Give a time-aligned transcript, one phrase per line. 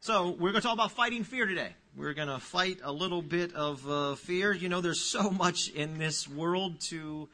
[0.00, 1.74] So we're going to talk about fighting fear today.
[1.96, 4.52] We're going to fight a little bit of uh, fear.
[4.52, 7.28] You know, there's so much in this world to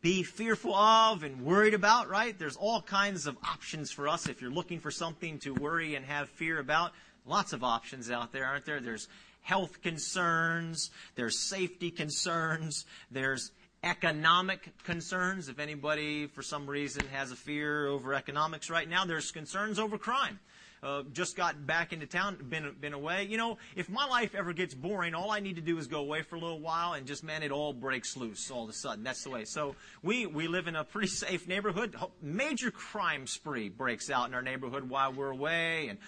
[0.00, 2.36] be fearful of and worried about, right?
[2.36, 6.04] There's all kinds of options for us if you're looking for something to worry and
[6.04, 6.90] have fear about.
[7.24, 8.80] Lots of options out there, aren't there?
[8.80, 9.06] There's
[9.42, 13.52] health concerns, there's safety concerns, there's
[13.84, 15.48] economic concerns.
[15.48, 19.98] If anybody, for some reason, has a fear over economics right now, there's concerns over
[19.98, 20.40] crime
[20.82, 23.24] uh, just got back into town, been been away.
[23.24, 26.00] You know, if my life ever gets boring, all I need to do is go
[26.00, 28.72] away for a little while, and just man, it all breaks loose all of a
[28.72, 29.04] sudden.
[29.04, 29.44] That's the way.
[29.44, 31.96] So we we live in a pretty safe neighborhood.
[32.20, 35.98] Major crime spree breaks out in our neighborhood while we're away, and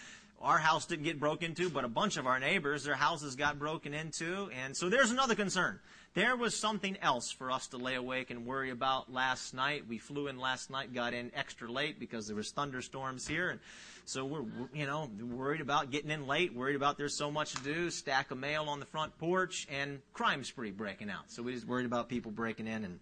[0.41, 3.59] our house didn't get broken into, but a bunch of our neighbors, their houses got
[3.59, 4.51] broken into.
[4.63, 5.81] And so there's another concern.
[6.15, 9.89] There was something else for us to lay awake and worry about last night.
[9.89, 13.51] We flew in last night, got in extra late because there was thunderstorms here.
[13.51, 13.59] And
[14.05, 17.63] so we're, you know, worried about getting in late, worried about there's so much to
[17.65, 21.33] do, stack of mail on the front porch, and crime spree breaking out.
[21.33, 23.01] So we just worried about people breaking in and,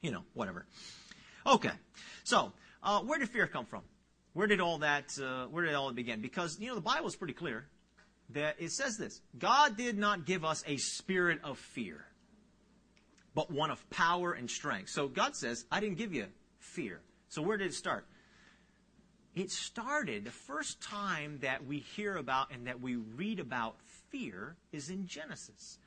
[0.00, 0.64] you know, whatever.
[1.44, 1.72] Okay.
[2.22, 3.82] So, uh, where did fear come from?
[4.34, 6.20] Where did all that, uh, where did all it begin?
[6.20, 7.66] Because, you know, the Bible is pretty clear
[8.30, 12.04] that it says this God did not give us a spirit of fear,
[13.34, 14.90] but one of power and strength.
[14.90, 16.26] So God says, I didn't give you
[16.58, 17.00] fear.
[17.28, 18.06] So where did it start?
[19.34, 23.76] It started, the first time that we hear about and that we read about
[24.10, 25.78] fear is in Genesis.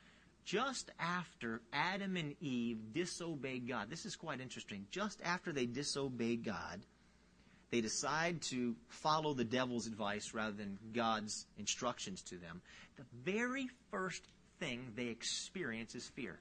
[0.46, 3.90] Just after Adam and Eve disobeyed God.
[3.90, 4.86] This is quite interesting.
[4.92, 6.82] Just after they disobeyed God,
[7.72, 12.62] they decide to follow the devil's advice rather than God's instructions to them.
[12.98, 14.24] The very first
[14.60, 16.40] thing they experience is fear.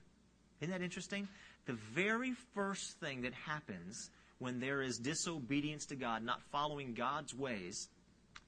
[0.60, 1.28] Isn't that interesting?
[1.66, 7.34] The very first thing that happens when there is disobedience to God, not following God's
[7.34, 7.88] ways,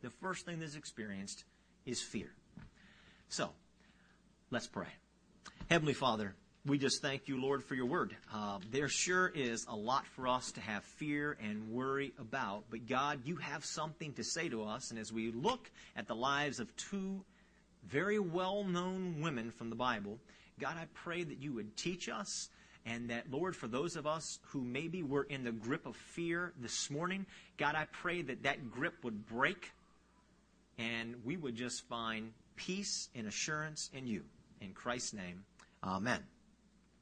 [0.02, 1.44] the first thing that's experienced
[1.84, 2.30] is fear.
[3.28, 3.50] So,
[4.50, 4.88] let's pray.
[5.70, 6.34] Heavenly Father,
[6.66, 8.16] we just thank you, Lord, for your word.
[8.32, 12.86] Uh, there sure is a lot for us to have fear and worry about, but
[12.86, 14.90] God, you have something to say to us.
[14.90, 17.24] And as we look at the lives of two
[17.84, 20.18] very well known women from the Bible,
[20.58, 22.48] God, I pray that you would teach us
[22.86, 26.54] and that, Lord, for those of us who maybe were in the grip of fear
[26.58, 27.26] this morning,
[27.58, 29.72] God, I pray that that grip would break
[30.78, 34.22] and we would just find peace and assurance in you.
[34.62, 35.44] In Christ's name,
[35.84, 36.20] amen.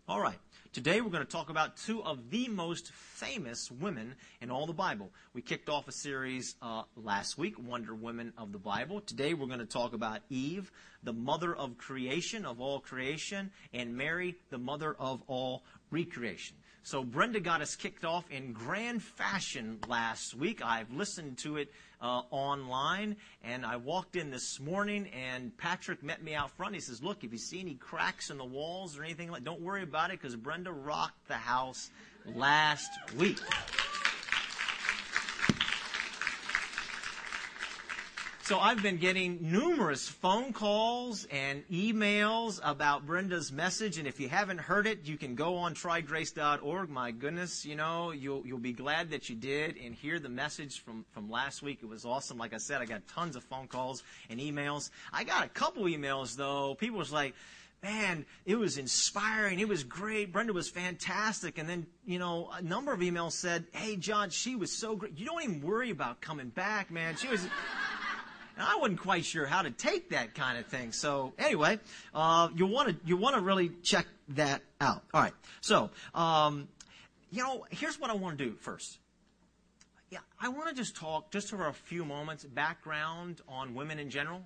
[0.06, 0.36] All right.
[0.74, 4.74] Today we're going to talk about two of the most famous women in all the
[4.74, 5.10] Bible.
[5.32, 9.00] We kicked off a series uh, last week, Wonder Women of the Bible.
[9.00, 10.70] Today we're going to talk about Eve,
[11.02, 16.56] the mother of creation, of all creation, and Mary, the mother of all recreation.
[16.86, 20.62] So Brenda got us kicked off in grand fashion last week.
[20.62, 21.72] I've listened to it
[22.02, 26.74] uh, online, and I walked in this morning, and Patrick met me out front.
[26.74, 29.62] He says, "Look, if you see any cracks in the walls or anything like, don't
[29.62, 31.90] worry about it, because Brenda rocked the house
[32.26, 33.40] last week."
[38.44, 44.28] So I've been getting numerous phone calls and emails about Brenda's message, and if you
[44.28, 46.90] haven't heard it, you can go on trygrace.org.
[46.90, 50.84] My goodness, you know, you'll you'll be glad that you did and hear the message
[50.84, 51.78] from from last week.
[51.82, 52.36] It was awesome.
[52.36, 54.90] Like I said, I got tons of phone calls and emails.
[55.10, 56.74] I got a couple emails though.
[56.74, 57.34] People was like
[57.82, 59.60] man, it was inspiring.
[59.60, 60.32] It was great.
[60.32, 61.58] Brenda was fantastic.
[61.58, 65.18] And then, you know, a number of emails said, hey, John, she was so great.
[65.18, 67.16] You don't even worry about coming back, man.
[67.16, 67.46] She was.
[68.56, 70.92] And I wasn't quite sure how to take that kind of thing.
[70.92, 71.78] So anyway,
[72.14, 75.02] uh, you want to you want to really check that out.
[75.12, 75.34] All right.
[75.60, 76.68] So um,
[77.30, 78.98] you know, here's what I want to do first.
[80.10, 84.10] Yeah, I want to just talk just for a few moments background on women in
[84.10, 84.42] general.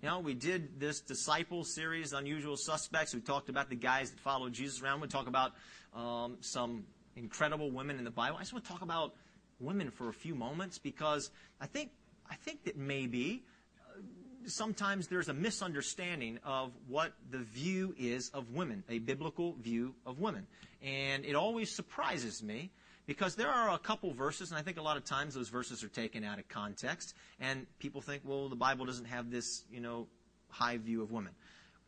[0.00, 3.12] You know, we did this disciple series, Unusual Suspects.
[3.12, 5.00] We talked about the guys that followed Jesus around.
[5.00, 5.54] We talk about
[5.92, 6.84] um, some
[7.16, 8.36] incredible women in the Bible.
[8.36, 9.14] I just want to talk about
[9.58, 11.90] women for a few moments because I think
[12.30, 13.44] I think that maybe
[13.78, 14.00] uh,
[14.46, 20.18] sometimes there's a misunderstanding of what the view is of women, a biblical view of
[20.18, 20.46] women.
[20.82, 22.70] And it always surprises me
[23.06, 25.82] because there are a couple verses, and I think a lot of times those verses
[25.82, 29.80] are taken out of context, and people think, well, the Bible doesn't have this, you
[29.80, 30.06] know,
[30.50, 31.32] high view of women.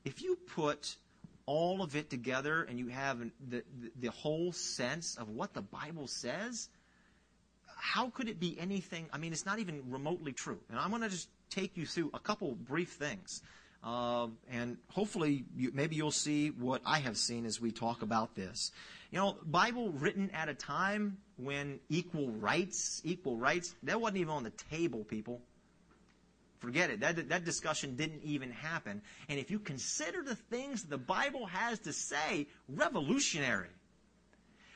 [0.04, 0.96] If you put
[1.44, 3.30] all of it together and you have the,
[3.80, 6.68] the, the whole sense of what the Bible says,
[7.80, 9.08] how could it be anything?
[9.12, 10.58] I mean, it's not even remotely true.
[10.68, 13.42] And I'm going to just take you through a couple brief things.
[13.82, 18.34] Uh, and hopefully, you, maybe you'll see what I have seen as we talk about
[18.34, 18.72] this.
[19.10, 24.34] You know, Bible written at a time when equal rights, equal rights, that wasn't even
[24.34, 25.40] on the table, people.
[26.58, 27.00] Forget it.
[27.00, 29.00] That, that discussion didn't even happen.
[29.30, 33.70] And if you consider the things the Bible has to say, revolutionary.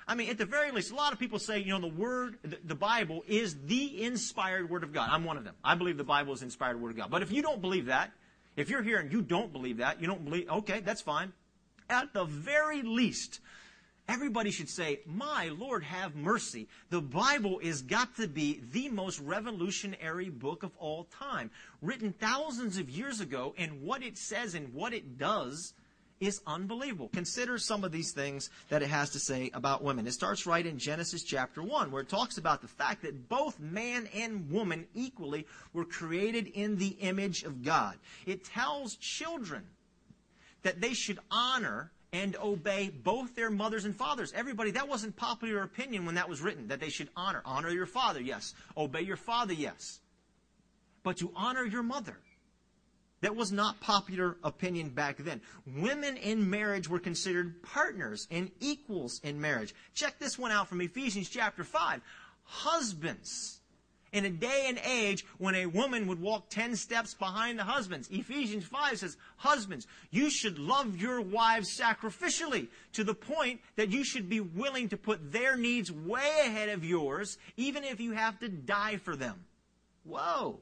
[0.07, 2.39] I mean, at the very least, a lot of people say, you know, the Word,
[2.43, 5.09] the, the, Bible is the inspired Word of God.
[5.11, 5.55] I'm one of them.
[5.65, 7.11] I believe the Bible is the inspired Word of God.
[7.11, 8.13] But if you don't believe that,
[8.57, 11.33] if you're here and you don't believe that, you don't believe, okay, that's fine.
[11.89, 13.41] At the very least,
[14.09, 16.69] everybody should say, My Lord, have mercy.
[16.91, 21.51] The Bible is got to be the most revolutionary book of all time,
[21.83, 25.73] written thousands of years ago, and what it says and what it does
[26.21, 27.09] is unbelievable.
[27.13, 30.07] Consider some of these things that it has to say about women.
[30.07, 33.59] It starts right in Genesis chapter 1, where it talks about the fact that both
[33.61, 37.97] man and woman equally were created in the image of God.
[38.27, 39.65] It tells children
[40.63, 44.33] that they should honor and obey both their mothers and fathers.
[44.37, 47.43] Everybody, that wasn't popular opinion when that was written, that they should honor.
[47.45, 48.55] Honor your father, yes.
[48.77, 49.99] Obey your father, yes.
[51.03, 52.17] But to honor your mother.
[53.25, 55.41] That was not popular opinion back then.
[55.79, 59.75] Women in marriage were considered partners and equals in marriage.
[59.95, 62.03] Check this one out from Ephesians chapter 5.
[62.43, 63.61] Husbands
[64.13, 68.11] in a day and age when a woman would walk 10 steps behind the husbands.
[68.11, 74.05] Ephesians 5 says, Husbands, you should love your wives sacrificially to the point that you
[74.05, 78.39] should be willing to put their needs way ahead of yours, even if you have
[78.41, 79.47] to die for them.
[80.05, 80.61] Whoa.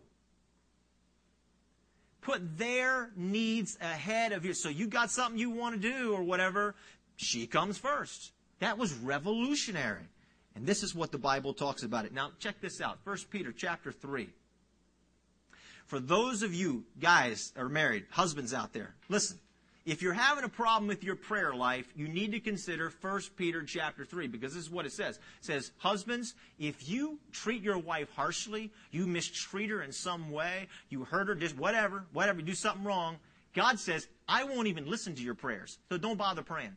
[2.22, 4.62] Put their needs ahead of yours.
[4.62, 6.74] So you got something you want to do or whatever,
[7.16, 8.32] she comes first.
[8.60, 10.08] That was revolutionary.
[10.54, 12.12] And this is what the Bible talks about it.
[12.12, 12.98] Now, check this out.
[13.04, 14.28] 1 Peter chapter 3.
[15.86, 19.38] For those of you guys are married, husbands out there, listen.
[19.84, 23.64] If you're having a problem with your prayer life, you need to consider 1 Peter
[23.64, 25.16] chapter 3 because this is what it says.
[25.16, 30.68] It says, Husbands, if you treat your wife harshly, you mistreat her in some way,
[30.88, 33.18] you hurt her, just whatever, whatever, you do something wrong,
[33.54, 35.78] God says, I won't even listen to your prayers.
[35.90, 36.76] So don't bother praying.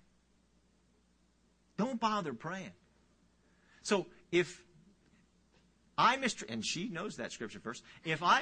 [1.78, 2.72] Don't bother praying.
[3.84, 4.64] So if
[5.98, 8.42] I mistreat, and she knows that scripture verse, if I,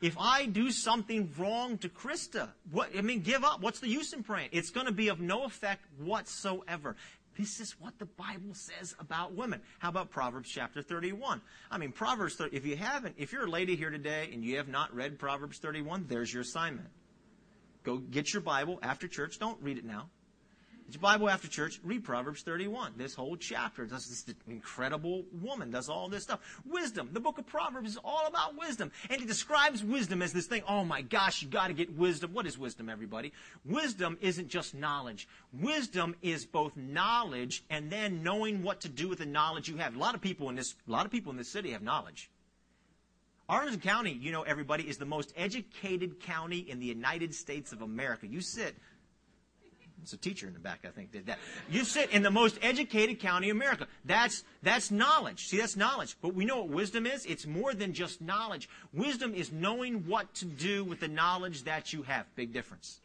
[0.00, 3.60] if I do something wrong to Krista, what, I mean, give up.
[3.60, 4.48] What's the use in praying?
[4.52, 6.96] It's going to be of no effect whatsoever.
[7.38, 9.60] This is what the Bible says about women.
[9.78, 11.40] How about Proverbs chapter 31?
[11.70, 14.56] I mean, Proverbs 30, if you haven't, if you're a lady here today and you
[14.56, 16.88] have not read Proverbs 31, there's your assignment.
[17.82, 19.38] Go get your Bible after church.
[19.38, 20.10] Don't read it now.
[20.98, 22.94] Bible after church, read Proverbs 31.
[22.96, 26.40] This whole chapter does this incredible woman, does all this stuff.
[26.64, 27.10] Wisdom.
[27.12, 28.90] The book of Proverbs is all about wisdom.
[29.08, 32.32] And it describes wisdom as this thing, oh my gosh, you gotta get wisdom.
[32.32, 33.32] What is wisdom, everybody?
[33.64, 35.28] Wisdom isn't just knowledge.
[35.52, 39.94] Wisdom is both knowledge and then knowing what to do with the knowledge you have.
[39.94, 42.30] A lot of people in this, a lot of people in this city have knowledge.
[43.50, 47.82] Arlington County, you know, everybody, is the most educated county in the United States of
[47.82, 48.28] America.
[48.28, 48.76] You sit
[50.02, 51.38] it's a teacher in the back, I think, did that.
[51.70, 53.86] You sit in the most educated county in America.
[54.04, 55.46] That's, that's knowledge.
[55.46, 56.16] See, that's knowledge.
[56.20, 57.24] But we know what wisdom is?
[57.26, 58.68] It's more than just knowledge.
[58.92, 62.26] Wisdom is knowing what to do with the knowledge that you have.
[62.36, 63.00] Big difference.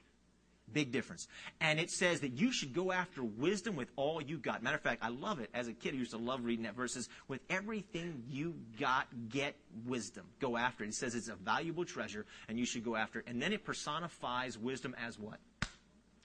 [0.73, 1.27] Big difference.
[1.61, 4.63] And it says that you should go after wisdom with all you got.
[4.63, 5.49] Matter of fact, I love it.
[5.53, 7.07] As a kid, I used to love reading that verses.
[7.27, 9.55] With everything you got, get
[9.85, 10.25] wisdom.
[10.39, 10.87] Go after it.
[10.87, 13.25] It says it's a valuable treasure, and you should go after it.
[13.27, 15.37] And then it personifies wisdom as what?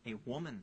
[0.06, 0.62] A woman.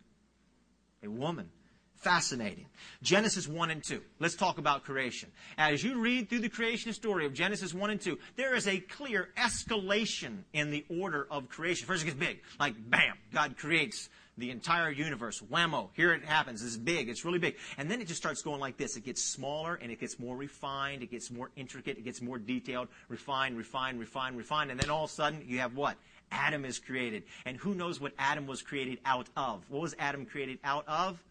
[1.04, 1.50] A woman.
[1.98, 2.68] Fascinating.
[3.02, 4.02] Genesis 1 and 2.
[4.20, 5.30] Let's talk about creation.
[5.58, 8.80] As you read through the creation story of Genesis 1 and 2, there is a
[8.80, 11.88] clear escalation in the order of creation.
[11.88, 12.42] First it gets big.
[12.60, 15.42] Like, bam, God creates the entire universe.
[15.52, 16.64] Whammo, here it happens.
[16.64, 17.10] It's big.
[17.10, 17.56] It's really big.
[17.80, 18.96] And then it just starts going like this.
[18.96, 21.02] It gets smaller and it gets more refined.
[21.02, 21.98] It gets more intricate.
[21.98, 22.90] It gets more detailed.
[23.10, 24.70] Refine, refine, refine, refine.
[24.70, 25.98] And then all of a sudden you have what?
[26.32, 27.24] Adam is created.
[27.46, 29.64] And who knows what Adam was created out of?
[29.70, 31.24] What was Adam created out of?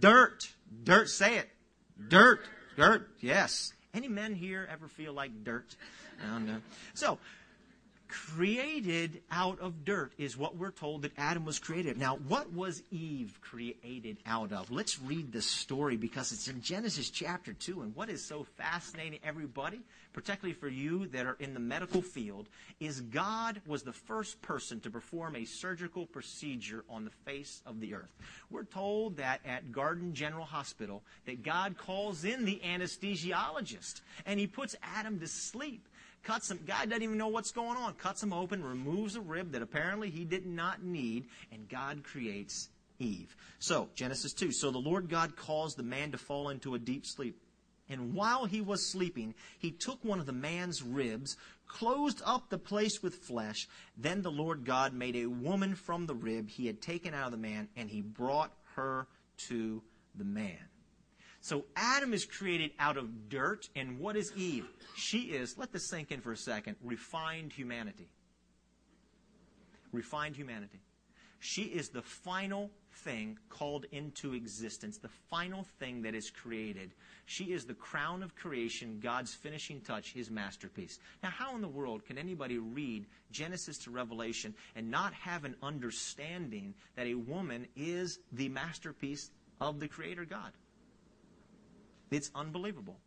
[0.00, 0.48] Dirt.
[0.84, 1.08] Dirt.
[1.08, 1.48] Say it.
[2.08, 2.40] Dirt.
[2.76, 3.10] Dirt.
[3.20, 3.72] Yes.
[3.94, 5.74] Any men here ever feel like dirt?
[6.22, 6.56] No, no.
[6.94, 7.18] So,
[8.08, 11.98] created out of dirt is what we're told that Adam was created.
[11.98, 14.70] Now, what was Eve created out of?
[14.70, 17.82] Let's read the story because it's in Genesis chapter 2.
[17.82, 19.80] And what is so fascinating, everybody,
[20.12, 22.48] particularly for you that are in the medical field,
[22.80, 27.80] is God was the first person to perform a surgical procedure on the face of
[27.80, 28.12] the earth.
[28.50, 34.46] We're told that at Garden General Hospital that God calls in the anesthesiologist and he
[34.46, 35.86] puts Adam to sleep
[36.26, 36.58] cuts him.
[36.66, 37.94] God doesn't even know what's going on.
[37.94, 42.68] Cuts him open, removes a rib that apparently he did not need, and God creates
[42.98, 43.34] Eve.
[43.58, 44.50] So, Genesis 2.
[44.52, 47.40] So the Lord God caused the man to fall into a deep sleep.
[47.88, 51.36] And while he was sleeping, he took one of the man's ribs,
[51.68, 53.68] closed up the place with flesh.
[53.96, 57.32] Then the Lord God made a woman from the rib he had taken out of
[57.32, 59.06] the man, and he brought her
[59.48, 59.82] to
[60.16, 60.65] the man.
[61.46, 64.66] So Adam is created out of dirt, and what is Eve?
[64.96, 68.10] She is, let this sink in for a second, refined humanity.
[69.92, 70.80] Refined humanity.
[71.38, 72.72] She is the final
[73.04, 76.90] thing called into existence, the final thing that is created.
[77.26, 80.98] She is the crown of creation, God's finishing touch, his masterpiece.
[81.22, 85.54] Now, how in the world can anybody read Genesis to Revelation and not have an
[85.62, 90.50] understanding that a woman is the masterpiece of the Creator God?
[92.10, 92.98] It's unbelievable.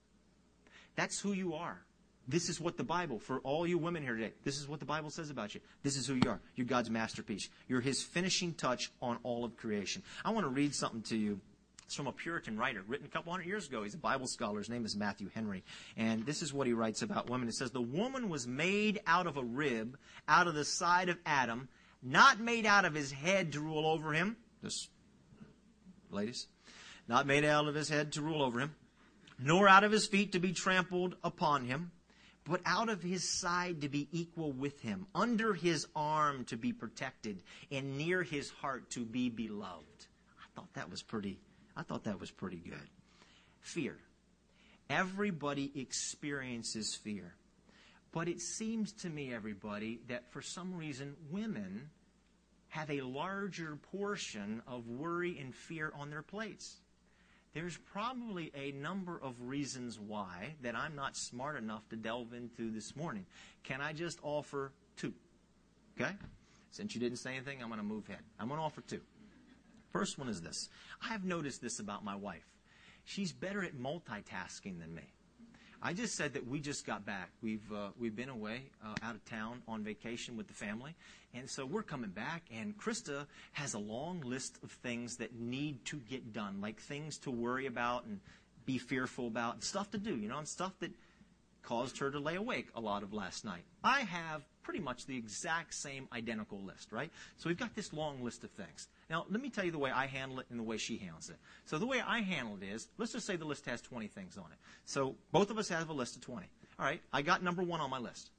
[0.96, 1.82] That's who you are.
[2.28, 4.86] This is what the Bible, for all you women here today, this is what the
[4.86, 5.62] Bible says about you.
[5.82, 6.40] This is who you are.
[6.56, 7.50] You're God's masterpiece.
[7.68, 10.04] You're His finishing touch on all of creation.
[10.24, 11.42] I want to read something to you.
[11.86, 13.82] It's from a Puritan writer, written a couple hundred years ago.
[13.82, 14.60] He's a Bible scholar.
[14.60, 15.64] His name is Matthew Henry.
[15.98, 17.48] And this is what he writes about women.
[17.48, 21.18] It says, The woman was made out of a rib, out of the side of
[21.26, 21.68] Adam,
[22.04, 24.38] not made out of his head to rule over him.
[24.64, 24.90] Just,
[26.12, 26.46] ladies,
[27.08, 28.76] not made out of his head to rule over him,
[29.40, 31.92] nor out of his feet to be trampled upon him
[32.50, 36.74] but out of his side to be equal with him, under his arm to be
[36.74, 40.08] protected, and near his heart to be beloved.
[40.40, 41.40] I thought that was pretty,
[41.78, 42.90] I thought that was pretty good.
[43.62, 43.98] Fear.
[44.90, 47.36] Everybody experiences fear.
[48.12, 51.92] But it seems to me, everybody, that for some reason women
[52.70, 56.78] have a larger portion of worry and fear on their plates.
[57.54, 62.72] There's probably a number of reasons why that I'm not smart enough to delve into
[62.72, 63.26] this morning.
[63.64, 65.14] Can I just offer two?
[66.00, 66.12] Okay?
[66.72, 68.22] Since you didn't say anything, I'm going to move ahead.
[68.40, 69.02] I'm going to offer two.
[69.92, 70.70] First one is this.
[71.04, 72.46] I have noticed this about my wife.
[73.06, 75.12] She's better at multitasking than me.
[75.82, 77.30] I just said that we just got back.
[77.42, 80.94] We've uh, we've been away uh, out of town on vacation with the family,
[81.34, 82.44] and so we're coming back.
[82.54, 87.18] And Krista has a long list of things that need to get done, like things
[87.20, 88.20] to worry about and
[88.66, 90.18] be fearful about, and stuff to do.
[90.18, 90.92] You know, and stuff that
[91.62, 93.64] caused her to lay awake a lot of last night.
[93.84, 97.12] I have pretty much the exact same identical list, right?
[97.38, 98.88] So we've got this long list of things.
[99.10, 101.30] Now, let me tell you the way I handle it and the way she handles
[101.30, 101.38] it.
[101.66, 104.38] So the way I handle it is, let's just say the list has 20 things
[104.38, 104.58] on it.
[104.86, 106.46] So both of us have a list of 20.
[106.78, 108.30] All right, I got number one on my list.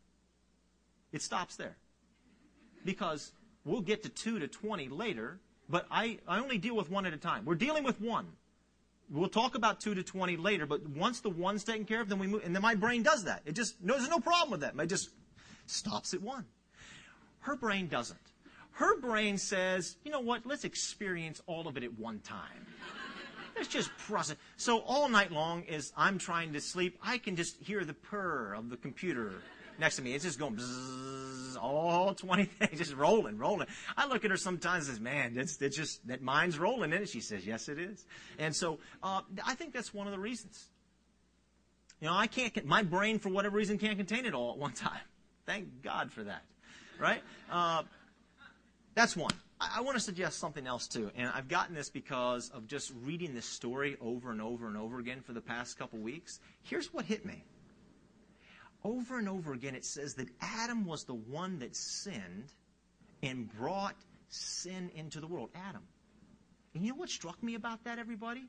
[1.12, 1.76] It stops there.
[2.84, 3.32] Because
[3.64, 7.12] we'll get to 2 to 20 later, but I, I only deal with one at
[7.12, 7.44] a time.
[7.44, 8.28] We're dealing with one.
[9.10, 12.20] We'll talk about 2 to 20 later, but once the one's taken care of, then
[12.20, 13.42] we move, and then my brain does that.
[13.44, 14.78] It just, no, there's no problem with that.
[14.78, 15.10] It just
[15.66, 16.44] stops at one.
[17.40, 18.18] Her brain doesn't.
[18.72, 22.66] Her brain says, you know what, let's experience all of it at one time.
[23.56, 24.36] Let's just process.
[24.56, 28.54] So all night long, as I'm trying to sleep, I can just hear the purr
[28.54, 29.42] of the computer
[29.80, 30.14] next to me.
[30.14, 33.66] It's just going bzzz, all 20 things, just rolling, rolling.
[33.96, 37.02] I look at her sometimes and says, man, it's, it's just, that mind's rolling in
[37.02, 37.08] it.
[37.08, 38.06] She says, yes, it is.
[38.38, 40.68] And so, uh, I think that's one of the reasons.
[42.00, 44.72] You know, I can't, my brain, for whatever reason, can't contain it all at one
[44.74, 45.00] time.
[45.46, 46.44] Thank God for that.
[46.98, 47.22] Right?
[47.50, 47.82] Uh,
[48.94, 49.32] that's one.
[49.60, 52.92] I, I want to suggest something else too, and I've gotten this because of just
[53.02, 56.40] reading this story over and over and over again for the past couple weeks.
[56.62, 57.44] Here's what hit me.
[58.82, 62.52] Over and over again, it says that Adam was the one that sinned
[63.22, 63.96] and brought
[64.28, 65.50] sin into the world.
[65.54, 65.82] Adam.
[66.74, 68.44] And you know what struck me about that, everybody?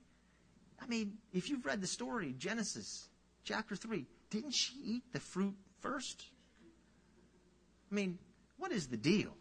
[0.82, 3.10] I mean, if you've read the story, Genesis
[3.44, 6.26] chapter 3, didn't she eat the fruit first?
[7.92, 8.18] I mean,
[8.58, 9.32] what is the deal?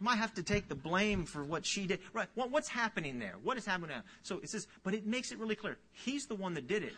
[0.00, 2.00] Might have to take the blame for what she did.
[2.12, 2.28] Right.
[2.34, 3.36] Well, what's happening there?
[3.42, 4.02] What is happening now?
[4.22, 5.78] So it says, but it makes it really clear.
[5.92, 6.94] He's the one that did it.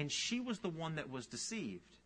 [0.00, 1.98] And she was the one that was deceived.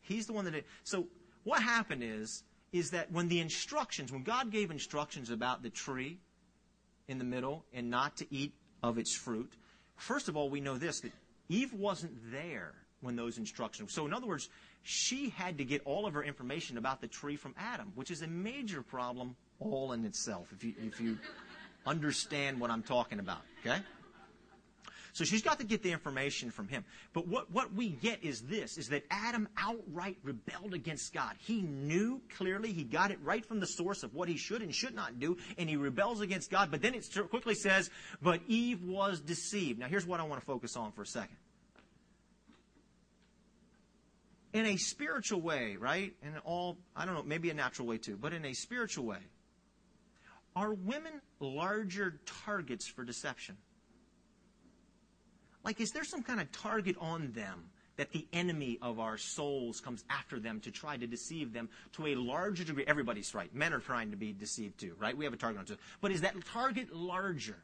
[0.00, 0.64] He's the one that did.
[0.82, 1.06] So
[1.44, 6.18] what happened is, is that when the instructions, when God gave instructions about the tree
[7.06, 9.52] in the middle and not to eat of its fruit,
[9.94, 11.12] first of all, we know this, that
[11.48, 13.94] Eve wasn't there when those instructions.
[13.94, 14.48] So in other words,
[14.82, 18.22] she had to get all of her information about the tree from Adam, which is
[18.22, 21.18] a major problem all in itself, if you, if you
[21.86, 23.78] understand what I'm talking about, okay?
[25.14, 26.84] So she's got to get the information from him.
[27.12, 31.36] But what, what we get is this, is that Adam outright rebelled against God.
[31.38, 34.74] He knew clearly, he got it right from the source of what he should and
[34.74, 36.72] should not do, and he rebels against God.
[36.72, 37.90] But then it quickly says,
[38.20, 39.78] but Eve was deceived.
[39.78, 41.36] Now here's what I want to focus on for a second
[44.52, 46.12] in a spiritual way, right?
[46.22, 49.18] In all, I don't know, maybe a natural way too, but in a spiritual way.
[50.56, 53.56] Are women larger targets for deception?
[55.64, 59.80] Like, is there some kind of target on them that the enemy of our souls
[59.80, 62.84] comes after them to try to deceive them to a larger degree?
[62.86, 63.52] Everybody's right.
[63.54, 65.16] Men are trying to be deceived too, right?
[65.16, 65.80] We have a target on us.
[66.00, 67.56] But is that target larger?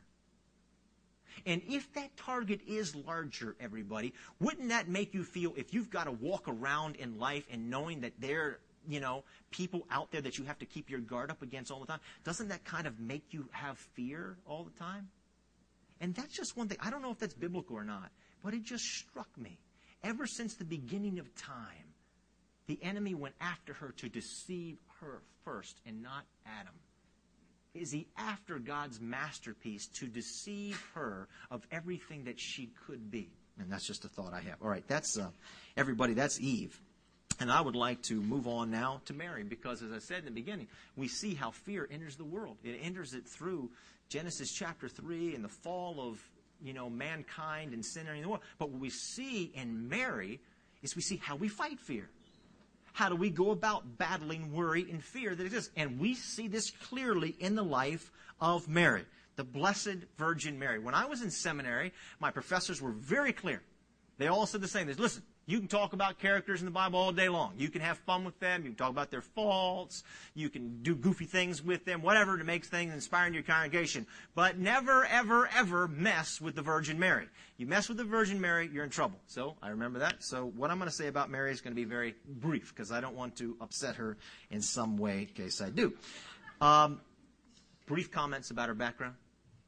[1.47, 6.05] And if that target is larger, everybody, wouldn't that make you feel if you've got
[6.05, 10.39] to walk around in life and knowing that there, you know, people out there that
[10.39, 12.99] you have to keep your guard up against all the time, doesn't that kind of
[12.99, 15.09] make you have fear all the time?
[16.01, 16.79] And that's just one thing.
[16.81, 18.11] I don't know if that's biblical or not,
[18.43, 19.59] but it just struck me.
[20.03, 21.95] Ever since the beginning of time,
[22.67, 26.75] the enemy went after her to deceive her first and not Adam.
[27.75, 33.29] Is he after God's masterpiece to deceive her of everything that she could be?
[33.59, 34.57] And that's just a thought I have.
[34.63, 35.29] All right, that's uh,
[35.77, 36.15] everybody.
[36.15, 36.81] That's Eve.
[37.39, 40.25] And I would like to move on now to Mary because, as I said in
[40.27, 42.57] the beginning, we see how fear enters the world.
[42.65, 43.71] It enters it through
[44.11, 46.21] Genesis chapter 3 and the fall of
[46.63, 48.43] you know, mankind and sin in the world.
[48.59, 50.41] But what we see in Mary
[50.83, 52.11] is we see how we fight fear.
[52.93, 55.71] How do we go about battling worry and fear that exists?
[55.77, 59.05] And we see this clearly in the life of Mary,
[59.37, 60.81] the Blessed Virgin Mary.
[60.81, 63.63] When I was in seminary, my professors were very clear.
[64.19, 64.87] They all said the same.
[64.87, 67.55] They said, listen, you can talk about characters in the Bible all day long.
[67.59, 68.63] You can have fun with them.
[68.63, 70.05] You can talk about their faults.
[70.35, 74.07] You can do goofy things with them, whatever to make things inspiring to your congregation.
[74.35, 77.27] But never, ever, ever mess with the Virgin Mary.
[77.57, 79.19] You mess with the Virgin Mary, you're in trouble.
[79.27, 80.23] So I remember that.
[80.23, 82.93] So what I'm going to say about Mary is going to be very brief because
[82.93, 84.17] I don't want to upset her
[84.51, 85.95] in some way in case I do.
[86.61, 87.01] Um,
[87.87, 89.15] brief comments about her background.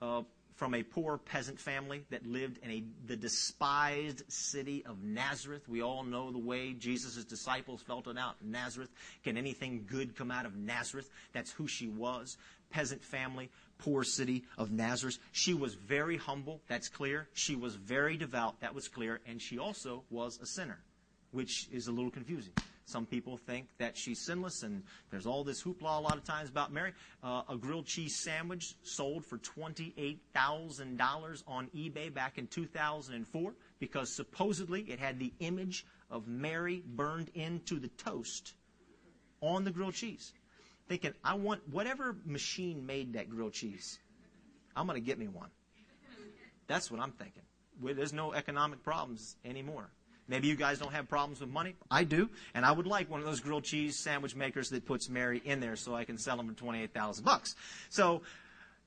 [0.01, 0.23] Uh,
[0.55, 5.69] from a poor peasant family that lived in a, the despised city of Nazareth.
[5.69, 8.91] We all know the way Jesus' disciples felt it out Nazareth.
[9.25, 11.11] Can anything good come out of Nazareth?
[11.33, 12.37] That's who she was.
[12.71, 15.19] Peasant family, poor city of Nazareth.
[15.33, 17.29] She was very humble, that's clear.
[17.35, 19.21] She was very devout, that was clear.
[19.27, 20.79] And she also was a sinner,
[21.33, 22.55] which is a little confusing.
[22.85, 26.51] Some people think that she's sinless, and there's all this hoopla a lot of times
[26.51, 26.93] about Mary.
[27.23, 34.83] Uh, a grilled cheese sandwich sold for $28,000 on eBay back in 2004 because supposedly
[34.83, 38.55] it had the image of Mary burned into the toast
[39.41, 40.33] on the grilled cheese.
[40.89, 43.99] Thinking, I want whatever machine made that grilled cheese,
[44.75, 45.51] I'm going to get me one.
[46.67, 47.43] That's what I'm thinking.
[47.81, 49.91] There's no economic problems anymore.
[50.29, 51.75] Maybe you guys don't have problems with money.
[51.91, 52.31] I do.
[52.55, 55.61] And I would like one of those grilled cheese sandwich makers that puts Mary in
[55.61, 57.55] there so I can sell them for 28,000 bucks.
[57.91, 58.23] So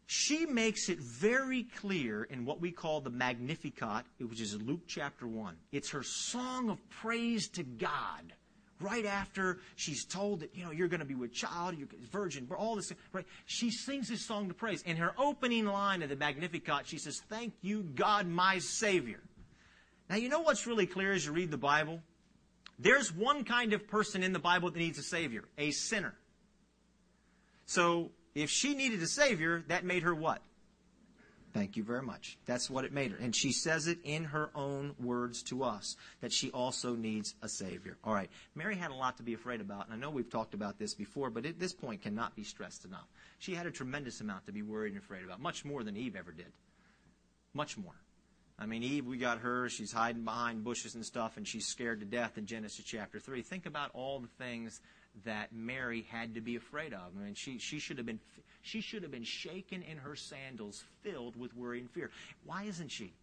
[0.08, 5.28] she makes it very clear in what we call the Magnificat, which is Luke chapter
[5.28, 5.56] 1.
[5.72, 8.34] It's her song of praise to God.
[8.82, 12.08] Right after she's told that, you know, you're going to be with child, you're a
[12.08, 13.26] virgin, all this, right?
[13.46, 14.82] She sings this song to praise.
[14.82, 19.22] In her opening line of the Magnificat, she says, Thank you, God, my Savior.
[20.10, 22.02] Now, you know what's really clear as you read the Bible?
[22.78, 26.14] There's one kind of person in the Bible that needs a Savior a sinner.
[27.66, 30.42] So, if she needed a Savior, that made her what?
[31.56, 32.38] Thank you very much.
[32.46, 33.18] That's what it made her.
[33.18, 37.48] And she says it in her own words to us that she also needs a
[37.48, 37.98] Savior.
[38.04, 38.30] All right.
[38.56, 39.86] Mary had a lot to be afraid about.
[39.86, 42.84] And I know we've talked about this before, but at this point cannot be stressed
[42.84, 43.08] enough.
[43.40, 46.18] She had a tremendous amount to be worried and afraid about, much more than Eve
[46.18, 46.52] ever did.
[47.54, 47.96] Much more.
[48.58, 49.68] I mean, Eve, we got her.
[49.70, 53.42] She's hiding behind bushes and stuff, and she's scared to death in Genesis chapter 3.
[53.42, 54.80] Think about all the things
[55.26, 57.02] that Mary had to be afraid of.
[57.18, 58.20] I mean, she, she, should have been,
[58.62, 62.12] she should have been shaken in her sandals, filled with worry and fear.
[62.46, 63.14] Why isn't she?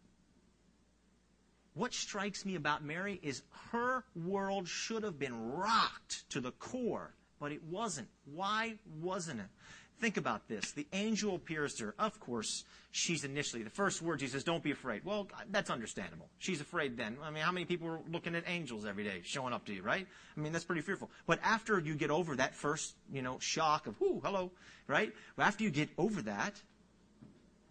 [1.74, 7.14] What strikes me about Mary is her world should have been rocked to the core,
[7.40, 8.08] but it wasn't.
[8.26, 9.46] Why wasn't it?
[10.02, 10.72] Think about this.
[10.72, 11.94] The angel appears to her.
[11.96, 15.04] Of course, she's initially, the first words he says, don't be afraid.
[15.04, 16.28] Well, that's understandable.
[16.38, 17.18] She's afraid then.
[17.22, 19.80] I mean, how many people are looking at angels every day showing up to you,
[19.80, 20.04] right?
[20.36, 21.08] I mean, that's pretty fearful.
[21.24, 24.50] But after you get over that first, you know, shock of, whoo, hello,
[24.88, 25.12] right?
[25.38, 26.60] After you get over that,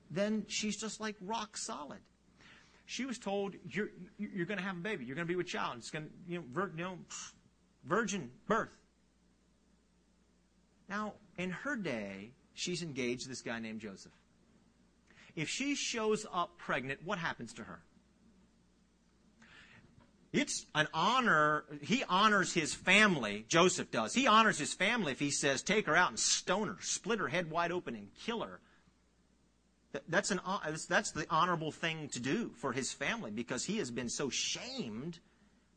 [0.10, 2.00] then she's just like rock solid.
[2.86, 5.04] She was told, you're, you're going to have a baby.
[5.04, 5.80] You're going to be with child.
[5.80, 6.98] It's going to, you know, vir, you know,
[7.84, 8.70] virgin birth.
[10.88, 14.12] Now, in her day, she's engaged to this guy named Joseph.
[15.36, 17.82] If she shows up pregnant, what happens to her?
[20.34, 21.66] It's an honor.
[21.82, 23.46] He honors his family.
[23.50, 24.14] Joseph does.
[24.14, 27.28] He honors his family if he says, take her out and stone her, split her
[27.28, 28.62] head wide open and kill her.
[30.08, 30.40] That's, an,
[30.88, 35.20] that's the honorable thing to do for his family because he has been so shamed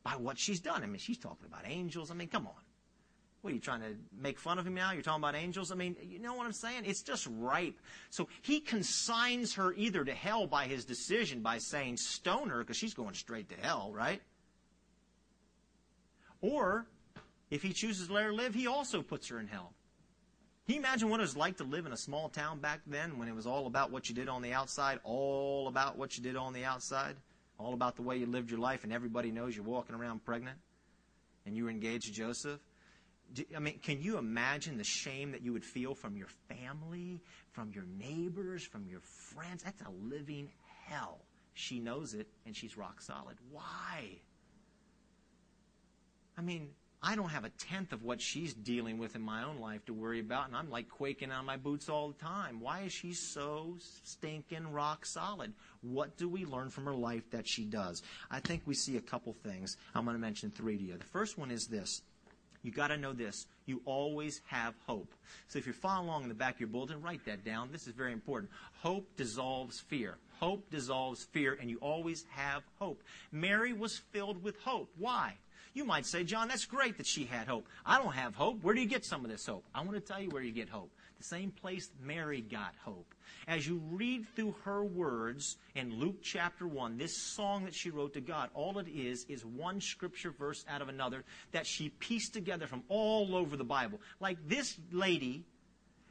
[0.04, 0.84] by what she's done.
[0.84, 2.12] I mean, she's talking about angels.
[2.12, 2.63] I mean, come on.
[3.44, 4.92] What are you trying to make fun of him now?
[4.92, 5.70] You're talking about angels?
[5.70, 6.84] I mean, you know what I'm saying?
[6.86, 7.78] It's just ripe.
[8.08, 12.78] So he consigns her either to hell by his decision by saying stone her because
[12.78, 14.22] she's going straight to hell, right?
[16.40, 16.86] Or
[17.50, 19.74] if he chooses to let her live, he also puts her in hell.
[20.64, 23.18] Can you imagine what it was like to live in a small town back then
[23.18, 26.22] when it was all about what you did on the outside, all about what you
[26.22, 27.16] did on the outside,
[27.58, 30.56] all about the way you lived your life, and everybody knows you're walking around pregnant
[31.44, 32.58] and you were engaged to Joseph?
[33.54, 37.20] I mean, can you imagine the shame that you would feel from your family,
[37.52, 39.62] from your neighbors, from your friends?
[39.62, 40.50] That's a living
[40.86, 41.18] hell.
[41.54, 43.36] She knows it, and she's rock solid.
[43.50, 44.18] Why?
[46.36, 46.70] I mean,
[47.06, 49.92] I don't have a tenth of what she's dealing with in my own life to
[49.92, 52.60] worry about, and I'm like quaking on my boots all the time.
[52.60, 55.52] Why is she so stinking rock solid?
[55.82, 58.02] What do we learn from her life that she does?
[58.30, 59.76] I think we see a couple things.
[59.94, 60.96] I'm going to mention three to you.
[60.96, 62.00] The first one is this
[62.64, 63.46] you got to know this.
[63.66, 65.12] You always have hope.
[65.48, 67.68] So if you're following along in the back of your bulletin, write that down.
[67.70, 68.50] This is very important.
[68.82, 70.16] Hope dissolves fear.
[70.40, 73.02] Hope dissolves fear, and you always have hope.
[73.30, 74.90] Mary was filled with hope.
[74.98, 75.34] Why?
[75.74, 77.66] You might say, John, that's great that she had hope.
[77.84, 78.62] I don't have hope.
[78.62, 79.64] Where do you get some of this hope?
[79.74, 80.90] I want to tell you where you get hope.
[81.18, 83.13] The same place Mary got hope.
[83.46, 88.14] As you read through her words in Luke chapter 1, this song that she wrote
[88.14, 92.32] to God, all it is is one scripture verse out of another that she pieced
[92.32, 94.00] together from all over the Bible.
[94.20, 95.44] Like this lady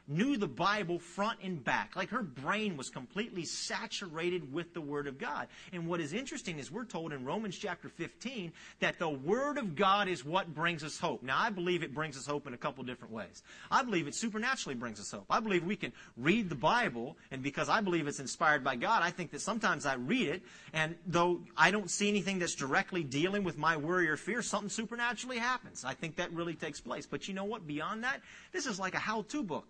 [0.07, 1.95] knew the Bible front and back.
[1.95, 5.47] Like her brain was completely saturated with the Word of God.
[5.71, 9.75] And what is interesting is we're told in Romans chapter 15 that the Word of
[9.75, 11.23] God is what brings us hope.
[11.23, 13.43] Now, I believe it brings us hope in a couple different ways.
[13.71, 15.25] I believe it supernaturally brings us hope.
[15.29, 19.03] I believe we can read the Bible, and because I believe it's inspired by God,
[19.03, 23.03] I think that sometimes I read it, and though I don't see anything that's directly
[23.03, 25.85] dealing with my worry or fear, something supernaturally happens.
[25.85, 27.05] I think that really takes place.
[27.05, 27.65] But you know what?
[27.65, 29.67] Beyond that, this is like a how to book.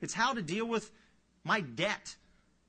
[0.00, 0.90] It's how to deal with
[1.44, 2.16] my debt.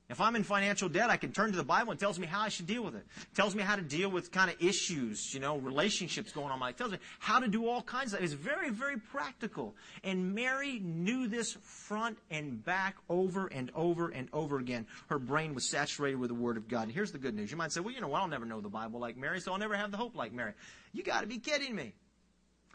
[0.09, 2.39] If I'm in financial debt, I can turn to the Bible and tells me how
[2.39, 3.05] I should deal with it.
[3.21, 6.69] it tells me how to deal with kind of issues, you know, relationships going on.
[6.69, 8.21] It tells me how to do all kinds of.
[8.21, 9.75] It's very, very practical.
[10.05, 14.87] And Mary knew this front and back over and over and over again.
[15.09, 16.83] Her brain was saturated with the Word of God.
[16.83, 17.51] And here's the good news.
[17.51, 19.51] You might say, well, you know, well, I'll never know the Bible like Mary, so
[19.51, 20.53] I'll never have the hope like Mary.
[20.93, 21.93] You got to be kidding me.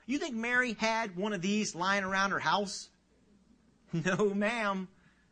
[0.05, 2.91] You think Mary had one of these lying around her house?
[4.05, 4.89] No, ma'am.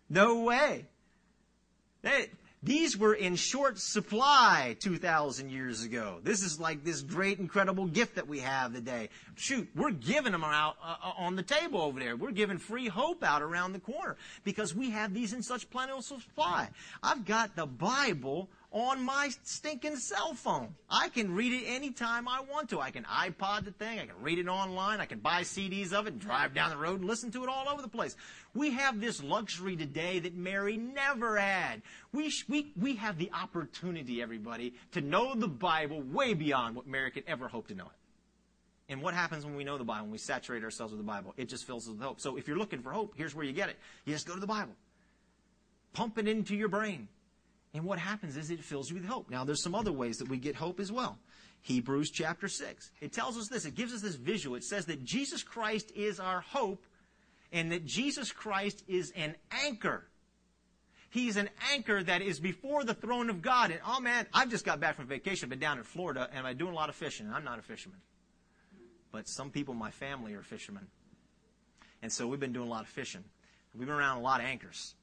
[0.08, 0.84] No way.
[2.62, 6.18] These were in short supply 2,000 years ago.
[6.22, 9.08] This is like this great, incredible gift that we have today.
[9.36, 12.16] Shoot, we're giving them out uh, uh, on the table over there.
[12.16, 16.02] We're giving free hope out around the corner because we have these in such plentiful
[16.02, 16.68] supply.
[17.02, 20.74] I've got the Bible on my stinking cell phone.
[20.88, 22.80] I can read it anytime I want to.
[22.80, 23.98] I can iPod the thing.
[23.98, 25.00] I can read it online.
[25.00, 27.48] I can buy CDs of it and drive down the road and listen to it
[27.48, 28.16] all over the place.
[28.54, 31.82] We have this luxury today that Mary never had.
[32.12, 37.10] We, we, we have the opportunity, everybody, to know the Bible way beyond what Mary
[37.10, 38.92] could ever hope to know it.
[38.92, 41.32] And what happens when we know the Bible, when we saturate ourselves with the Bible?
[41.36, 42.20] It just fills us with hope.
[42.20, 43.78] So if you're looking for hope, here's where you get it.
[44.04, 44.74] You just go to the Bible.
[45.92, 47.08] Pump it into your brain.
[47.72, 49.30] And what happens is it fills you with hope.
[49.30, 51.18] Now, there's some other ways that we get hope as well.
[51.62, 52.90] Hebrews chapter 6.
[53.00, 53.64] It tells us this.
[53.64, 54.56] It gives us this visual.
[54.56, 56.84] It says that Jesus Christ is our hope
[57.52, 60.04] and that Jesus Christ is an anchor.
[61.10, 63.70] He's an anchor that is before the throne of God.
[63.70, 66.46] And oh man, I've just got back from vacation, I've been down in Florida, and
[66.46, 67.28] I'm doing a lot of fishing.
[67.32, 67.98] I'm not a fisherman.
[69.12, 70.86] But some people in my family are fishermen.
[72.02, 73.24] And so we've been doing a lot of fishing.
[73.74, 74.94] We've been around a lot of anchors.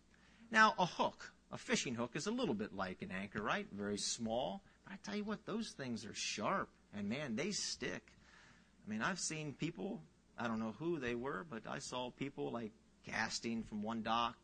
[0.49, 3.67] Now, a hook a fishing hook is a little bit like an anchor, right?
[3.71, 4.61] Very small.
[4.83, 6.69] But I tell you what, those things are sharp.
[6.95, 8.03] And man, they stick.
[8.85, 10.01] I mean, I've seen people,
[10.37, 12.71] I don't know who they were, but I saw people like
[13.05, 14.37] casting from one dock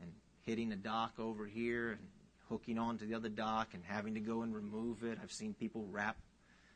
[0.00, 0.10] and
[0.44, 2.00] hitting a dock over here and
[2.48, 5.18] hooking onto the other dock and having to go and remove it.
[5.22, 6.16] I've seen people wrap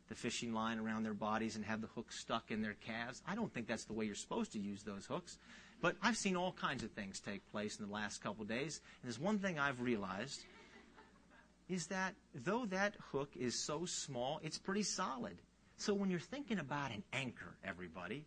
[0.08, 3.22] the fishing line around their bodies and have the hook stuck in their calves.
[3.26, 5.38] I don't think that's the way you're supposed to use those hooks.
[5.80, 8.80] But I've seen all kinds of things take place in the last couple days.
[9.02, 10.40] And there's one thing I've realized
[11.68, 15.38] is that though that hook is so small, it's pretty solid.
[15.76, 18.26] So when you're thinking about an anchor, everybody,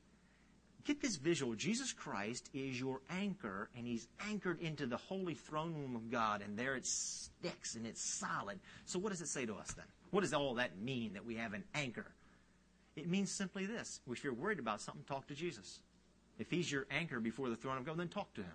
[0.85, 1.53] get this visual.
[1.53, 6.41] Jesus Christ is your anchor, and he's anchored into the holy throne room of God,
[6.41, 8.59] and there it sticks and it's solid.
[8.85, 9.85] So what does it say to us then?
[10.11, 12.11] What does all that mean that we have an anchor?
[12.95, 13.99] It means simply this.
[14.09, 15.79] If you're worried about something, talk to Jesus.
[16.39, 18.53] If he's your anchor before the throne of God, then talk to him.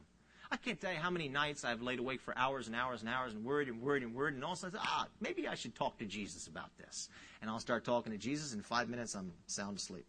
[0.50, 3.10] I can't tell you how many nights I've laid awake for hours and hours and
[3.10, 5.54] hours and worried and worried and worried, and all of a sudden, ah, maybe I
[5.54, 7.10] should talk to Jesus about this.
[7.42, 8.54] And I'll start talking to Jesus.
[8.54, 10.06] In five minutes, I'm sound asleep.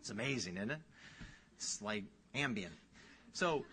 [0.00, 0.78] It's amazing, isn't it?
[1.56, 2.70] It's like Ambien.
[3.34, 3.64] So,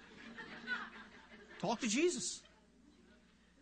[1.62, 2.42] talk to Jesus.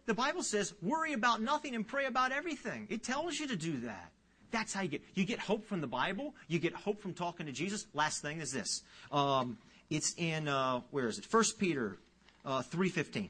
[0.06, 2.88] The Bible says, worry about nothing and pray about everything.
[2.90, 4.12] It tells you to do that.
[4.54, 5.02] That's how you get.
[5.16, 6.36] You get hope from the Bible.
[6.48, 7.88] You get hope from talking to Jesus.
[7.96, 8.84] Last thing is this.
[9.12, 9.58] Um,
[9.89, 11.26] it's in uh, where is it?
[11.26, 11.98] First Peter
[12.46, 13.30] uh, three fifteen.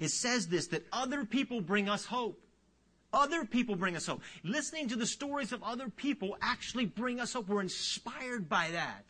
[0.00, 2.40] It says this that other people bring us hope.
[3.12, 4.22] Other people bring us hope.
[4.42, 7.48] Listening to the stories of other people actually bring us hope.
[7.48, 9.04] We're inspired by that.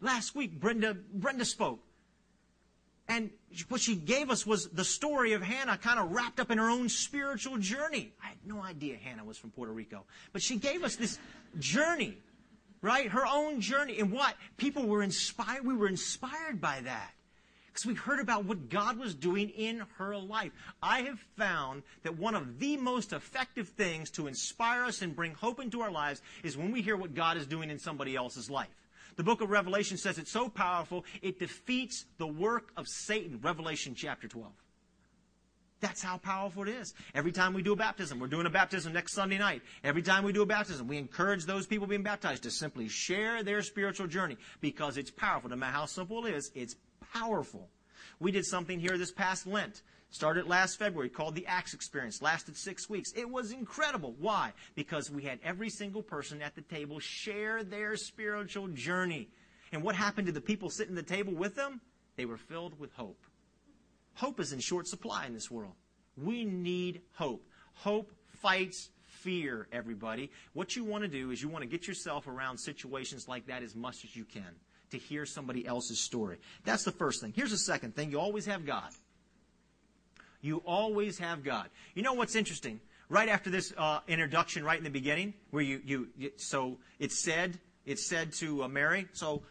[0.00, 1.84] Last week, Brenda Brenda spoke.
[3.10, 3.30] And
[3.68, 6.70] what she gave us was the story of Hannah kind of wrapped up in her
[6.70, 8.12] own spiritual journey.
[8.22, 10.04] I had no idea Hannah was from Puerto Rico.
[10.32, 11.18] But she gave us this
[11.58, 12.16] journey,
[12.82, 13.08] right?
[13.10, 13.98] Her own journey.
[13.98, 14.36] And what?
[14.58, 15.66] People were inspired.
[15.66, 17.10] We were inspired by that.
[17.66, 20.52] Because we heard about what God was doing in her life.
[20.80, 25.34] I have found that one of the most effective things to inspire us and bring
[25.34, 28.48] hope into our lives is when we hear what God is doing in somebody else's
[28.48, 28.68] life.
[29.20, 33.38] The book of Revelation says it's so powerful, it defeats the work of Satan.
[33.42, 34.50] Revelation chapter 12.
[35.80, 36.94] That's how powerful it is.
[37.14, 39.60] Every time we do a baptism, we're doing a baptism next Sunday night.
[39.84, 43.42] Every time we do a baptism, we encourage those people being baptized to simply share
[43.42, 45.50] their spiritual journey because it's powerful.
[45.50, 46.76] No matter how simple it is, it's
[47.12, 47.68] powerful.
[48.20, 49.82] We did something here this past Lent.
[50.10, 52.20] Started last February called the Acts Experience.
[52.20, 53.12] Lasted six weeks.
[53.12, 54.14] It was incredible.
[54.18, 54.52] Why?
[54.74, 59.28] Because we had every single person at the table share their spiritual journey.
[59.72, 61.80] And what happened to the people sitting at the table with them?
[62.16, 63.24] They were filled with hope.
[64.14, 65.74] Hope is in short supply in this world.
[66.16, 67.46] We need hope.
[67.74, 70.30] Hope fights fear, everybody.
[70.54, 73.62] What you want to do is you want to get yourself around situations like that
[73.62, 74.56] as much as you can
[74.90, 76.38] to hear somebody else's story.
[76.64, 77.32] That's the first thing.
[77.34, 78.10] Here's the second thing.
[78.10, 78.90] You always have God.
[80.40, 81.68] You always have God.
[81.94, 82.80] You know what's interesting?
[83.08, 87.58] Right after this uh, introduction, right in the beginning, where you, you, so it said,
[87.84, 89.42] it said to uh, Mary, so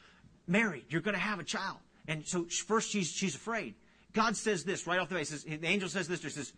[0.47, 1.77] Mary, you're going to have a child.
[2.07, 3.75] And so first she's, she's afraid.
[4.13, 5.27] God says this right off the bat.
[5.27, 6.23] Says, the angel says this.
[6.23, 6.53] He says,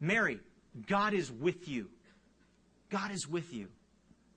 [0.00, 0.40] Mary,
[0.86, 1.90] God is with you.
[2.90, 3.68] God is with you.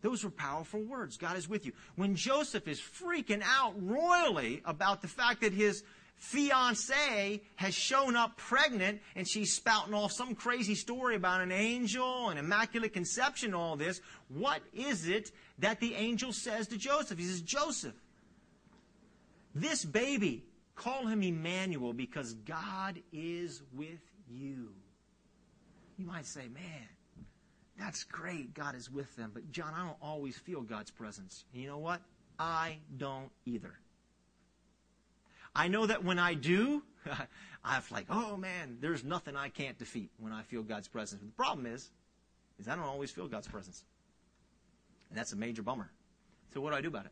[0.02, 1.18] Those were powerful words.
[1.18, 1.72] God is with you.
[1.96, 5.84] When Joseph is freaking out royally about the fact that his
[6.18, 12.30] fiance has shown up pregnant and she's spouting off some crazy story about an angel
[12.30, 14.02] and immaculate conception, all this.
[14.30, 17.18] What is it that the angel says to Joseph?
[17.18, 17.96] He says, Joseph,
[19.54, 20.44] this baby,
[20.76, 24.70] call him Emmanuel because God is with you.
[25.98, 26.88] You might say, man,
[27.78, 28.54] that's great.
[28.54, 29.32] God is with them.
[29.34, 31.46] But John, I don't always feel God's presence.
[31.54, 32.02] And you know what?
[32.40, 33.74] I don't either.
[35.58, 36.84] I know that when I do,
[37.66, 41.20] I'm like, oh man, there's nothing I can't defeat when I feel God's presence.
[41.20, 41.90] But the problem is,
[42.60, 43.84] is I don't always feel God's presence.
[45.10, 45.90] And that's a major bummer.
[46.54, 47.12] So what do I do about it?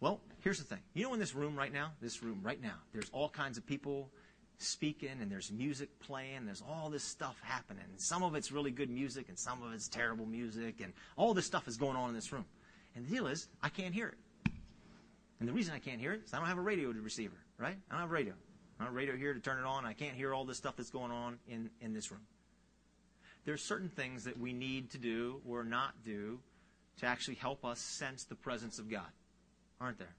[0.00, 0.80] Well, here's the thing.
[0.94, 3.66] You know in this room right now, this room right now, there's all kinds of
[3.66, 4.10] people
[4.58, 7.84] speaking and there's music playing, And there's all this stuff happening.
[7.90, 11.34] And some of it's really good music and some of it's terrible music and all
[11.34, 12.44] this stuff is going on in this room.
[12.94, 14.18] And the deal is, I can't hear it.
[15.44, 17.76] And the reason I can't hear it is I don't have a radio receiver, right?
[17.90, 18.32] I don't have a radio.
[18.32, 19.84] I don't have a radio here to turn it on.
[19.84, 22.22] I can't hear all this stuff that's going on in, in this room.
[23.44, 26.40] There are certain things that we need to do or not do
[27.00, 29.04] to actually help us sense the presence of God,
[29.82, 30.16] aren't there?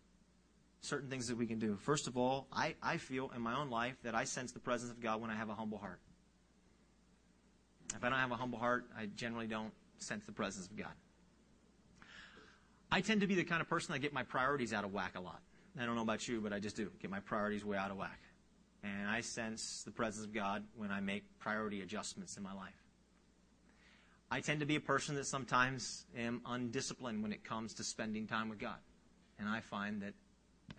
[0.81, 1.75] Certain things that we can do.
[1.77, 4.91] First of all, I, I feel in my own life that I sense the presence
[4.91, 6.01] of God when I have a humble heart.
[7.95, 10.93] If I don't have a humble heart, I generally don't sense the presence of God.
[12.95, 15.17] I tend to be the kind of person that get my priorities out of whack
[15.17, 15.41] a lot.
[15.77, 16.89] I don't know about you, but I just do.
[17.01, 18.21] Get my priorities way out of whack.
[18.85, 22.85] And I sense the presence of God when I make priority adjustments in my life.
[24.31, 28.27] I tend to be a person that sometimes am undisciplined when it comes to spending
[28.27, 28.77] time with God.
[29.39, 30.13] And I find that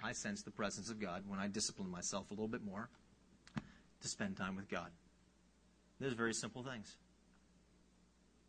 [0.03, 2.89] I sense the presence of God when I discipline myself a little bit more
[4.01, 4.89] to spend time with God.
[6.01, 6.97] There's very simple things.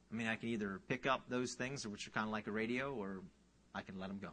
[0.09, 2.51] I mean, I can either pick up those things, which are kind of like a
[2.51, 3.23] radio, or
[3.77, 4.29] I can let him go.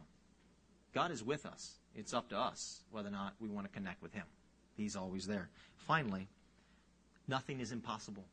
[0.93, 1.75] God is with us.
[1.95, 4.25] It's up to us whether or not we want to connect with him.
[4.75, 5.49] He's always there.
[5.75, 6.27] Finally,
[7.27, 8.25] nothing is impossible,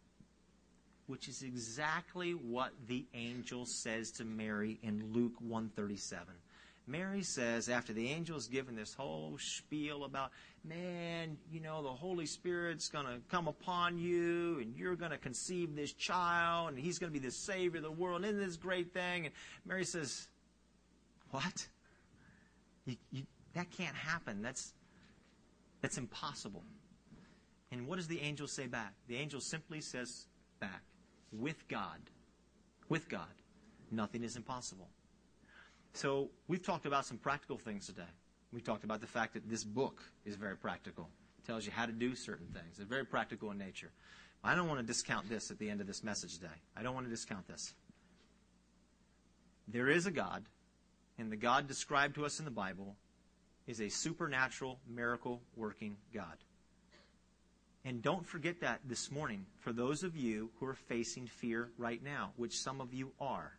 [1.06, 6.34] which is exactly what the angel says to Mary in Luke 137.
[6.86, 10.32] Mary says, after the angel's given this whole spiel about,
[10.64, 15.18] man, you know, the Holy Spirit's going to come upon you, and you're going to
[15.18, 18.44] conceive this child, and he's going to be the Savior of the world, and isn't
[18.44, 19.26] this great thing?
[19.26, 20.26] And Mary says,
[21.32, 21.66] what?
[22.86, 23.22] You, you,
[23.54, 24.42] that can't happen.
[24.42, 24.72] That's,
[25.80, 26.62] that's impossible.
[27.70, 28.94] And what does the angel say back?
[29.08, 30.26] The angel simply says
[30.60, 30.82] back,
[31.32, 31.98] with God,
[32.88, 33.34] with God,
[33.90, 34.88] nothing is impossible.
[35.94, 38.02] So we've talked about some practical things today.
[38.52, 41.08] We talked about the fact that this book is very practical.
[41.38, 42.78] It tells you how to do certain things.
[42.78, 43.90] It's very practical in nature.
[44.44, 46.48] I don't want to discount this at the end of this message today.
[46.76, 47.72] I don't want to discount this.
[49.68, 50.44] There is a God,
[51.18, 52.96] and the God described to us in the Bible
[53.66, 56.36] is a supernatural, miracle working God.
[57.84, 62.02] And don't forget that this morning for those of you who are facing fear right
[62.02, 63.52] now, which some of you are.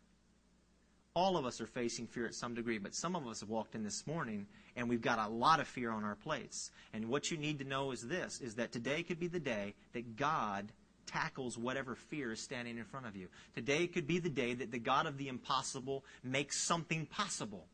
[1.16, 3.76] All of us are facing fear at some degree, but some of us have walked
[3.76, 6.72] in this morning and we've got a lot of fear on our plates.
[6.94, 9.76] And what you need to know is this is that today could be the day
[9.94, 10.72] that God
[11.06, 13.28] tackles whatever fear is standing in front of you.
[13.56, 17.66] Today could be the day that the God of the impossible makes something possible.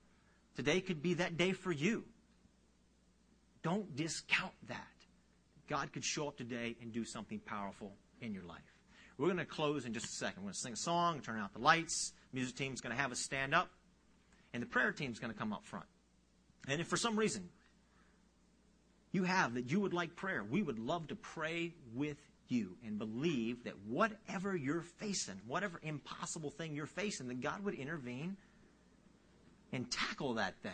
[0.55, 2.03] Today could be that day for you.
[3.63, 4.87] Don't discount that.
[5.67, 8.57] God could show up today and do something powerful in your life.
[9.17, 10.43] We're going to close in just a second.
[10.43, 12.13] We're going to sing a song, turn out the lights.
[12.31, 13.69] Music team's going to have us stand up,
[14.53, 15.85] and the prayer team's going to come up front.
[16.67, 17.49] And if for some reason
[19.11, 22.17] you have that you would like prayer, we would love to pray with
[22.49, 27.75] you and believe that whatever you're facing, whatever impossible thing you're facing, that God would
[27.75, 28.37] intervene
[29.71, 30.71] and tackle that thing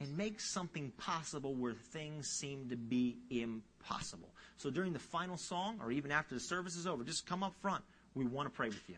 [0.00, 4.28] and make something possible where things seem to be impossible.
[4.56, 7.54] So during the final song, or even after the service is over, just come up
[7.62, 7.84] front.
[8.14, 8.96] We want to pray with you.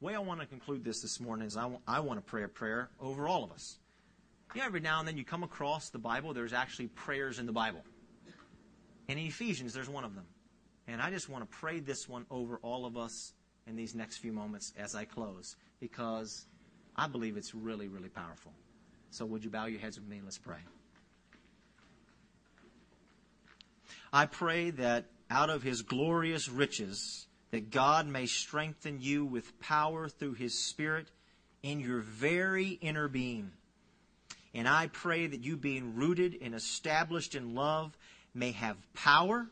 [0.00, 2.24] The way I want to conclude this this morning is I, w- I want to
[2.28, 3.78] pray a prayer over all of us.
[4.54, 7.46] You know, every now and then you come across the Bible, there's actually prayers in
[7.46, 7.84] the Bible.
[9.10, 10.26] And in Ephesians, there's one of them.
[10.86, 13.32] And I just want to pray this one over all of us
[13.66, 16.46] in these next few moments as I close because
[16.94, 18.52] I believe it's really, really powerful.
[19.10, 20.20] So would you bow your heads with me?
[20.22, 20.58] Let's pray.
[24.12, 30.08] I pray that out of his glorious riches, that God may strengthen you with power
[30.08, 31.08] through his Spirit
[31.64, 33.50] in your very inner being.
[34.54, 37.96] And I pray that you, being rooted and established in love,
[38.34, 39.48] may have power,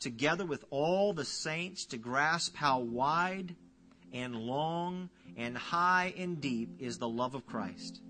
[0.00, 3.54] together with all the saints, to grasp how wide
[4.12, 8.00] and long and high and deep is the love of Christ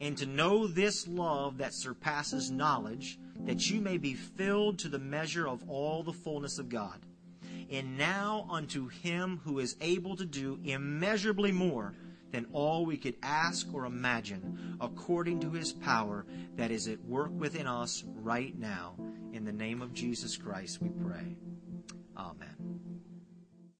[0.00, 4.98] and to know this love that surpasses knowledge, that you may be filled to the
[4.98, 7.00] measure of all the fullness of God.
[7.70, 11.94] And now unto him who is able to do immeasurably more
[12.34, 17.30] than all we could ask or imagine, according to his power that is at work
[17.30, 18.96] within us right now.
[19.32, 21.36] In the name of Jesus Christ we pray.
[22.16, 22.83] Amen.